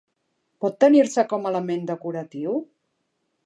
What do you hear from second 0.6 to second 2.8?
Pot tenir-se com a element decoratiu?